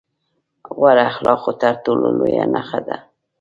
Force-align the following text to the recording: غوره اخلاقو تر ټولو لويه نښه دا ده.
غوره 0.77 1.03
اخلاقو 1.11 1.51
تر 1.61 1.73
ټولو 1.83 2.05
لويه 2.17 2.45
نښه 2.53 2.79
دا 2.87 2.97
ده. 2.97 2.97